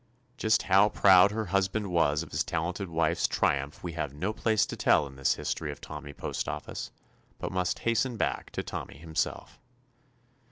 [0.35, 4.65] Just how proud her husband was of his talented wife's triumph we have no place
[4.65, 6.89] to tell in this history of Tom my Postoffice,
[7.37, 9.59] but must hasten back to Tommy himself.